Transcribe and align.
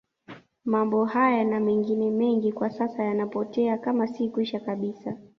Mambo 0.65 1.05
haya 1.05 1.43
na 1.45 1.59
mengine 1.59 2.09
mengi 2.11 2.51
kwa 2.51 2.69
sasa 2.69 3.03
yanapotea 3.03 3.77
kama 3.77 4.07
si 4.07 4.29
kwisha 4.29 4.59
kabisa 4.59 5.17